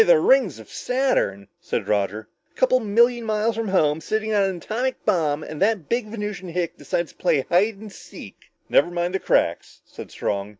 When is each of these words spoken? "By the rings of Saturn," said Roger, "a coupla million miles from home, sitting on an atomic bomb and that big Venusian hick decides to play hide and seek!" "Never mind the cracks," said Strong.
"By 0.01 0.05
the 0.05 0.19
rings 0.19 0.57
of 0.57 0.67
Saturn," 0.67 1.47
said 1.59 1.87
Roger, 1.87 2.27
"a 2.55 2.59
coupla 2.59 2.79
million 2.83 3.23
miles 3.23 3.55
from 3.55 3.67
home, 3.67 4.01
sitting 4.01 4.33
on 4.33 4.41
an 4.41 4.57
atomic 4.57 5.05
bomb 5.05 5.43
and 5.43 5.61
that 5.61 5.89
big 5.89 6.07
Venusian 6.07 6.49
hick 6.49 6.75
decides 6.75 7.11
to 7.11 7.19
play 7.19 7.45
hide 7.49 7.75
and 7.77 7.91
seek!" 7.93 8.45
"Never 8.67 8.89
mind 8.89 9.13
the 9.13 9.19
cracks," 9.19 9.81
said 9.85 10.09
Strong. 10.09 10.49